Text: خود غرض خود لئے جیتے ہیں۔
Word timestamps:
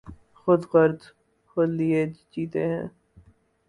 خود 0.39 0.61
غرض 0.71 1.01
خود 1.49 1.69
لئے 1.77 2.01
جیتے 2.31 2.63
ہیں۔ 2.71 2.85